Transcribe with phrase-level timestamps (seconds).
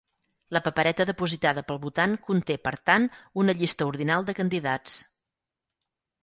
[0.55, 3.05] La papereta depositada pel votant conté, per tant,
[3.45, 4.97] una llista ordinal de candidats.